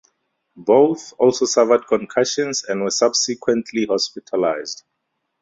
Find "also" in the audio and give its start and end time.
1.19-1.45